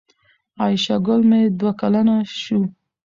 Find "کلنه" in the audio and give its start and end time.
1.79-2.15